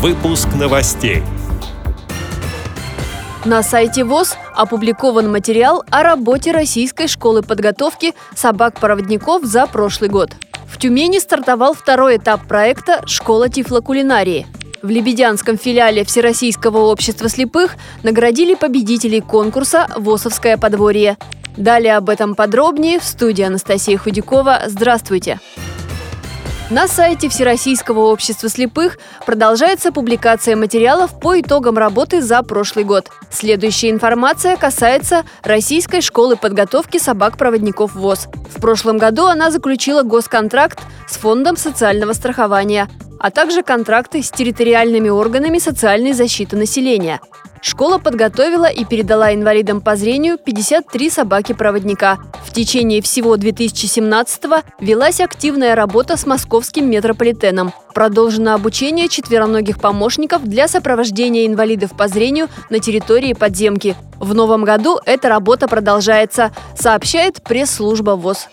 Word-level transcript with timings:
Выпуск 0.00 0.48
новостей. 0.58 1.22
На 3.44 3.62
сайте 3.62 4.02
ВОЗ 4.02 4.34
опубликован 4.56 5.30
материал 5.30 5.84
о 5.90 6.02
работе 6.02 6.52
Российской 6.52 7.06
школы 7.06 7.42
подготовки 7.42 8.14
собак-проводников 8.34 9.44
за 9.44 9.66
прошлый 9.66 10.08
год. 10.08 10.30
В 10.66 10.78
Тюмени 10.78 11.18
стартовал 11.18 11.74
второй 11.74 12.16
этап 12.16 12.46
проекта 12.48 13.02
«Школа 13.06 13.50
тифлокулинарии». 13.50 14.46
В 14.80 14.88
Лебедянском 14.88 15.58
филиале 15.58 16.02
Всероссийского 16.06 16.78
общества 16.78 17.28
слепых 17.28 17.76
наградили 18.02 18.54
победителей 18.54 19.20
конкурса 19.20 19.86
«ВОСовское 19.98 20.56
подворье». 20.56 21.18
Далее 21.58 21.98
об 21.98 22.08
этом 22.08 22.34
подробнее 22.34 23.00
в 23.00 23.04
студии 23.04 23.42
Анастасия 23.42 23.98
Худякова. 23.98 24.62
Здравствуйте! 24.66 25.40
На 26.70 26.86
сайте 26.86 27.28
Всероссийского 27.28 28.12
общества 28.12 28.48
слепых 28.48 28.98
продолжается 29.26 29.90
публикация 29.90 30.54
материалов 30.54 31.18
по 31.18 31.40
итогам 31.40 31.76
работы 31.76 32.22
за 32.22 32.44
прошлый 32.44 32.84
год. 32.84 33.10
Следующая 33.28 33.90
информация 33.90 34.56
касается 34.56 35.24
Российской 35.42 36.00
школы 36.00 36.36
подготовки 36.36 36.98
собак-проводников 36.98 37.96
ВОЗ. 37.96 38.28
В 38.56 38.60
прошлом 38.60 38.98
году 38.98 39.26
она 39.26 39.50
заключила 39.50 40.04
госконтракт 40.04 40.78
с 41.08 41.16
Фондом 41.16 41.56
социального 41.56 42.12
страхования, 42.12 42.88
а 43.18 43.32
также 43.32 43.64
контракты 43.64 44.22
с 44.22 44.30
территориальными 44.30 45.08
органами 45.08 45.58
социальной 45.58 46.12
защиты 46.12 46.56
населения. 46.56 47.20
Школа 47.62 47.98
подготовила 47.98 48.66
и 48.66 48.84
передала 48.84 49.34
инвалидам 49.34 49.80
по 49.80 49.94
зрению 49.94 50.38
53 50.38 51.10
собаки-проводника. 51.10 52.18
В 52.44 52.52
течение 52.52 53.02
всего 53.02 53.36
2017-го 53.36 54.62
велась 54.80 55.20
активная 55.20 55.74
работа 55.74 56.16
с 56.16 56.26
московским 56.26 56.90
метрополитеном. 56.90 57.72
Продолжено 57.94 58.54
обучение 58.54 59.08
четвероногих 59.08 59.78
помощников 59.78 60.44
для 60.44 60.68
сопровождения 60.68 61.46
инвалидов 61.46 61.92
по 61.96 62.08
зрению 62.08 62.48
на 62.70 62.78
территории 62.78 63.34
подземки. 63.34 63.94
В 64.18 64.34
новом 64.34 64.64
году 64.64 64.98
эта 65.04 65.28
работа 65.28 65.68
продолжается, 65.68 66.52
сообщает 66.76 67.42
пресс-служба 67.42 68.12
ВОЗ. 68.12 68.48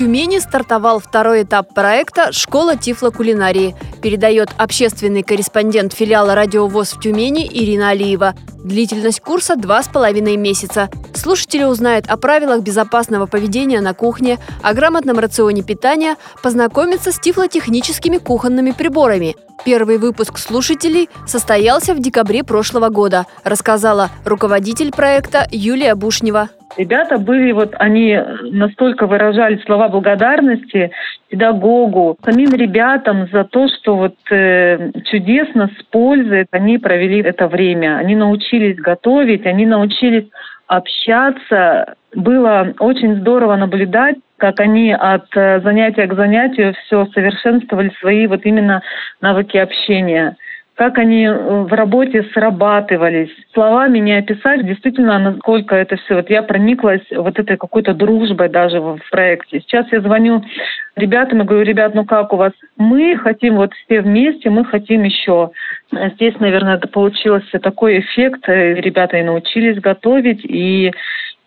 Тюмени 0.00 0.38
стартовал 0.38 0.98
второй 0.98 1.42
этап 1.42 1.74
проекта 1.74 2.32
«Школа 2.32 2.74
тифлокулинарии», 2.74 3.76
передает 4.00 4.48
общественный 4.56 5.22
корреспондент 5.22 5.92
филиала 5.92 6.34
«Радиовоз» 6.34 6.94
в 6.94 7.00
Тюмени 7.00 7.46
Ирина 7.46 7.90
Алиева. 7.90 8.34
Длительность 8.64 9.20
курса– 9.20 9.56
два 9.56 9.82
с 9.82 9.88
половиной 9.88 10.38
месяца. 10.38 10.88
Слушатели 11.14 11.64
узнают 11.64 12.06
о 12.08 12.16
правилах 12.16 12.62
безопасного 12.62 13.26
поведения 13.26 13.82
на 13.82 13.92
кухне, 13.92 14.38
о 14.62 14.72
грамотном 14.72 15.18
рационе 15.18 15.62
питания, 15.62 16.16
познакомятся 16.42 17.12
с 17.12 17.18
тифлотехническими 17.18 18.16
кухонными 18.16 18.70
приборами. 18.70 19.36
Первый 19.66 19.98
выпуск 19.98 20.38
слушателей 20.38 21.10
состоялся 21.26 21.92
в 21.92 22.00
декабре 22.00 22.42
прошлого 22.42 22.88
года, 22.88 23.26
рассказала 23.44 24.08
руководитель 24.24 24.92
проекта 24.92 25.46
Юлия 25.50 25.94
Бушнева. 25.94 26.48
Ребята 26.76 27.18
были, 27.18 27.52
вот 27.52 27.74
они 27.78 28.18
настолько 28.42 29.06
выражали 29.06 29.60
слова 29.66 29.88
благодарности 29.88 30.92
педагогу, 31.28 32.16
самим 32.24 32.52
ребятам 32.54 33.28
за 33.32 33.44
то, 33.44 33.68
что 33.68 33.96
вот 33.96 34.14
э, 34.30 34.90
чудесно 35.10 35.70
с 35.78 35.82
пользой 35.84 36.46
они 36.52 36.78
провели 36.78 37.20
это 37.22 37.48
время. 37.48 37.96
Они 37.98 38.14
научились 38.14 38.76
готовить, 38.76 39.46
они 39.46 39.66
научились 39.66 40.28
общаться. 40.68 41.94
Было 42.14 42.72
очень 42.78 43.20
здорово 43.20 43.56
наблюдать, 43.56 44.16
как 44.36 44.60
они 44.60 44.92
от 44.92 45.26
э, 45.36 45.60
занятия 45.60 46.06
к 46.06 46.14
занятию 46.14 46.74
все 46.84 47.06
совершенствовали 47.06 47.90
свои 48.00 48.26
вот 48.26 48.46
именно 48.46 48.82
навыки 49.20 49.56
общения 49.56 50.36
как 50.80 50.96
они 50.96 51.26
э, 51.26 51.64
в 51.64 51.72
работе 51.74 52.22
срабатывались. 52.32 53.28
Словами 53.52 53.98
не 53.98 54.14
описать 54.14 54.64
действительно, 54.64 55.18
насколько 55.18 55.76
это 55.76 55.96
все. 55.96 56.14
Вот 56.14 56.30
я 56.30 56.42
прониклась 56.42 57.02
вот 57.10 57.38
этой 57.38 57.58
какой-то 57.58 57.92
дружбой 57.92 58.48
даже 58.48 58.80
в 58.80 58.98
проекте. 59.10 59.60
Сейчас 59.60 59.92
я 59.92 60.00
звоню 60.00 60.42
ребятам 60.96 61.42
и 61.42 61.44
говорю, 61.44 61.66
ребят, 61.66 61.94
ну 61.94 62.06
как 62.06 62.32
у 62.32 62.36
вас? 62.36 62.52
Мы 62.78 63.14
хотим 63.18 63.56
вот 63.56 63.74
все 63.74 64.00
вместе, 64.00 64.48
мы 64.48 64.64
хотим 64.64 65.02
еще. 65.02 65.50
Здесь, 65.92 66.40
наверное, 66.40 66.76
это 66.76 66.88
получился 66.88 67.58
такой 67.58 68.00
эффект. 68.00 68.48
Ребята 68.48 69.18
и 69.18 69.22
научились 69.22 69.78
готовить, 69.78 70.46
и 70.46 70.92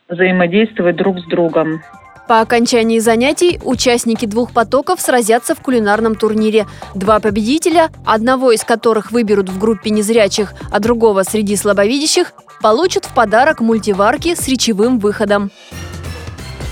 взаимодействовать 0.09 0.97
друг 0.97 1.17
с 1.17 1.25
другом. 1.25 1.81
По 2.27 2.39
окончании 2.39 2.99
занятий 2.99 3.59
участники 3.63 4.25
двух 4.25 4.53
потоков 4.53 5.01
сразятся 5.01 5.55
в 5.55 5.61
кулинарном 5.61 6.15
турнире. 6.15 6.67
Два 6.95 7.19
победителя, 7.19 7.91
одного 8.05 8.51
из 8.51 8.63
которых 8.63 9.11
выберут 9.11 9.49
в 9.49 9.59
группе 9.59 9.89
незрячих, 9.89 10.53
а 10.71 10.79
другого 10.79 11.23
среди 11.23 11.55
слабовидящих, 11.57 12.33
получат 12.61 13.05
в 13.05 13.13
подарок 13.13 13.59
мультиварки 13.59 14.35
с 14.35 14.47
речевым 14.47 14.99
выходом. 14.99 15.51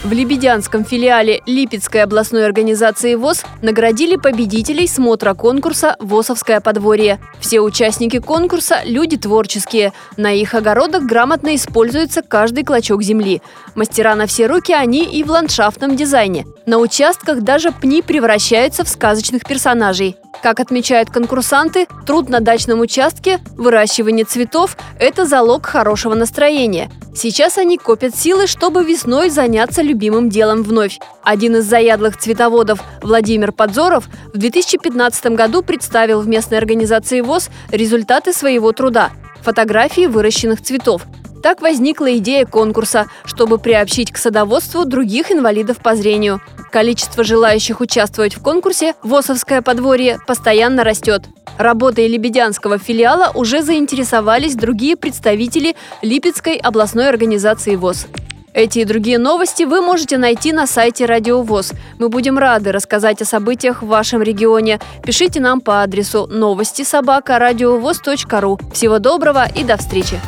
В 0.03 0.11
Лебедянском 0.13 0.83
филиале 0.83 1.43
Липецкой 1.45 2.01
областной 2.01 2.43
организации 2.43 3.13
ВОЗ 3.13 3.43
наградили 3.61 4.15
победителей 4.15 4.87
смотра 4.87 5.35
конкурса 5.35 5.95
«ВОЗовское 5.99 6.59
подворье». 6.59 7.19
Все 7.39 7.59
участники 7.59 8.17
конкурса– 8.17 8.79
люди 8.85 9.15
творческие. 9.15 9.93
На 10.17 10.33
их 10.33 10.55
огородах 10.55 11.03
грамотно 11.03 11.55
используется 11.55 12.23
каждый 12.23 12.63
клочок 12.63 13.03
земли. 13.03 13.43
Мастера 13.75 14.15
на 14.15 14.25
все 14.25 14.47
руки 14.47 14.73
они 14.73 15.03
и 15.03 15.23
в 15.23 15.29
ландшафтном 15.29 15.95
дизайне. 15.95 16.47
На 16.65 16.77
участках 16.77 17.41
даже 17.41 17.71
пни 17.71 18.01
превращаются 18.01 18.83
в 18.83 18.89
сказочных 18.89 19.43
персонажей. 19.43 20.17
Как 20.43 20.59
отмечают 20.59 21.09
конкурсанты, 21.09 21.87
труд 22.05 22.29
на 22.29 22.39
дачном 22.39 22.79
участке, 22.79 23.39
выращивание 23.57 24.25
цветов– 24.25 24.77
это 24.99 25.25
залог 25.25 25.65
хорошего 25.65 26.13
настроения. 26.13 26.89
Сейчас 27.15 27.57
они 27.57 27.77
копят 27.77 28.15
силы, 28.15 28.47
чтобы 28.47 28.83
весной 28.83 29.29
заняться 29.29 29.81
любимым 29.81 30.29
делом 30.29 30.63
вновь. 30.63 30.99
Один 31.23 31.57
из 31.57 31.65
заядлых 31.65 32.17
цветоводов, 32.17 32.79
Владимир 33.01 33.51
Подзоров, 33.51 34.07
в 34.33 34.37
2015 34.37 35.25
году 35.35 35.61
представил 35.61 36.21
в 36.21 36.27
местной 36.27 36.57
организации 36.57 37.21
ВОЗ 37.21 37.49
результаты 37.71 38.33
своего 38.33 38.71
труда– 38.71 39.11
фотографии 39.43 40.05
выращенных 40.05 40.61
цветов. 40.61 41.03
Так 41.41 41.61
возникла 41.61 42.17
идея 42.17 42.45
конкурса, 42.45 43.07
чтобы 43.25 43.57
приобщить 43.57 44.11
к 44.11 44.17
садоводству 44.17 44.85
других 44.85 45.31
инвалидов 45.31 45.77
по 45.77 45.95
зрению. 45.95 46.41
Количество 46.71 47.23
желающих 47.23 47.81
участвовать 47.81 48.35
в 48.35 48.41
конкурсе 48.41 48.93
«ВОСовское 49.03 49.61
подворье» 49.61 50.19
постоянно 50.25 50.83
растет. 50.83 51.23
Работой 51.57 52.07
лебедянского 52.07 52.77
филиала 52.77 53.31
уже 53.33 53.61
заинтересовались 53.61 54.55
другие 54.55 54.95
представители 54.95 55.75
Липецкой 56.01 56.55
областной 56.55 57.09
организации 57.09 57.75
ВОЗ. 57.75 58.07
Эти 58.53 58.79
и 58.79 58.85
другие 58.85 59.17
новости 59.17 59.63
вы 59.63 59.81
можете 59.81 60.17
найти 60.17 60.51
на 60.51 60.67
сайте 60.67 61.05
Радио 61.05 61.41
ВОЗ. 61.41 61.71
Мы 61.99 62.09
будем 62.09 62.37
рады 62.37 62.71
рассказать 62.71 63.21
о 63.21 63.25
событиях 63.25 63.81
в 63.81 63.87
вашем 63.87 64.21
регионе. 64.21 64.79
Пишите 65.03 65.39
нам 65.39 65.61
по 65.61 65.83
адресу 65.83 66.27
новости 66.27 66.83
собака 66.83 67.39
ру. 67.39 68.59
Всего 68.73 68.99
доброго 68.99 69.47
и 69.55 69.63
до 69.63 69.77
встречи! 69.77 70.19